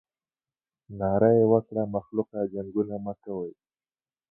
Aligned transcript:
ناره 0.99 1.29
یې 1.37 1.43
وکړه 1.51 1.83
مخلوقه 1.95 2.39
جنګونه 2.53 2.95
مه 3.05 3.13
کوئ. 3.23 3.51